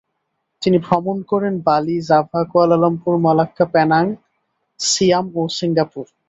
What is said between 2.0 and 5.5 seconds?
Java, Kuala Lumpur, Malacca, Penang, Siam O